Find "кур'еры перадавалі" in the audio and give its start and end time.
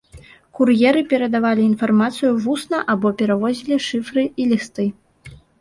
0.59-1.67